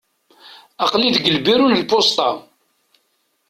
[0.83, 2.29] Aql-i deg lbiru n lpusṭa.